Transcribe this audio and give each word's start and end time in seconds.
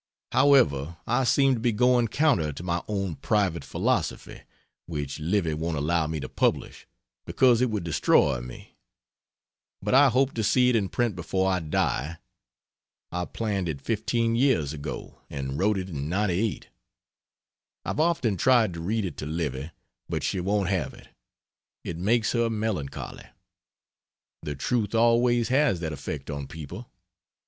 However, 0.31 0.97
I 1.05 1.25
seem 1.25 1.53
to 1.53 1.59
be 1.59 1.71
going 1.71 2.07
counter 2.07 2.51
to 2.51 2.63
my 2.63 2.81
own 2.87 3.17
Private 3.17 3.63
Philosophy 3.63 4.41
which 4.87 5.19
Livy 5.19 5.53
won't 5.53 5.77
allow 5.77 6.07
me 6.07 6.19
to 6.21 6.27
publish 6.27 6.87
because 7.27 7.61
it 7.61 7.69
would 7.69 7.83
destroy 7.83 8.39
me. 8.41 8.77
But 9.79 9.93
I 9.93 10.09
hope 10.09 10.33
to 10.33 10.43
see 10.43 10.69
it 10.69 10.75
in 10.75 10.89
print 10.89 11.15
before 11.15 11.51
I 11.51 11.59
die. 11.59 12.17
I 13.11 13.25
planned 13.25 13.69
it 13.69 13.79
15 13.79 14.35
years 14.35 14.73
ago, 14.73 15.21
and 15.29 15.59
wrote 15.59 15.77
it 15.77 15.87
in 15.91 16.09
'98. 16.09 16.69
I've 17.85 17.99
often 17.99 18.37
tried 18.37 18.73
to 18.73 18.79
read 18.81 19.05
it 19.05 19.17
to 19.17 19.27
Livy, 19.27 19.69
but 20.09 20.23
she 20.23 20.39
won't 20.39 20.69
have 20.69 20.95
it; 20.95 21.09
it 21.83 21.95
makes 21.97 22.31
her 22.31 22.49
melancholy. 22.49 23.27
The 24.41 24.55
truth 24.55 24.95
always 24.95 25.49
has 25.49 25.79
that 25.81 25.93
effect 25.93 26.31
on 26.31 26.47
people. 26.47 26.89